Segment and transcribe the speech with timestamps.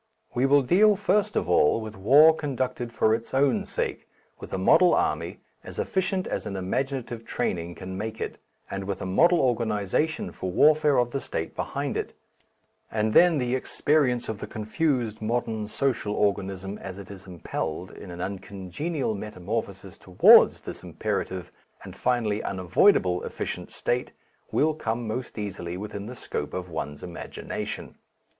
[0.33, 4.07] We will deal first of all with war conducted for its own sake,
[4.39, 8.39] with a model army, as efficient as an imaginative training can make it,
[8.71, 12.15] and with a model organization for warfare of the State behind it,
[12.89, 18.09] and then the experience of the confused modern social organism as it is impelled, in
[18.09, 21.51] an uncongenial metamorphosis, towards this imperative
[21.83, 24.13] and finally unavoidable efficient state,
[24.51, 27.93] will come most easily within the scope of one's imagination.